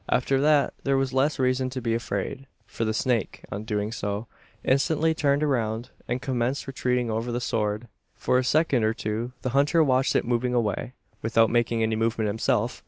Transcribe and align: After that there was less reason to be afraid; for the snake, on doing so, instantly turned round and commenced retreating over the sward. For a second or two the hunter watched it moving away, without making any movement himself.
After 0.09 0.41
that 0.41 0.73
there 0.83 0.97
was 0.97 1.13
less 1.13 1.37
reason 1.37 1.69
to 1.69 1.79
be 1.79 1.93
afraid; 1.93 2.47
for 2.65 2.85
the 2.85 2.91
snake, 2.91 3.43
on 3.51 3.65
doing 3.65 3.91
so, 3.91 4.25
instantly 4.63 5.13
turned 5.13 5.43
round 5.43 5.91
and 6.07 6.19
commenced 6.23 6.65
retreating 6.65 7.11
over 7.11 7.31
the 7.31 7.39
sward. 7.39 7.87
For 8.15 8.39
a 8.39 8.43
second 8.43 8.83
or 8.83 8.95
two 8.95 9.31
the 9.43 9.49
hunter 9.49 9.83
watched 9.83 10.15
it 10.15 10.25
moving 10.25 10.55
away, 10.55 10.93
without 11.21 11.51
making 11.51 11.83
any 11.83 11.95
movement 11.95 12.29
himself. 12.29 12.79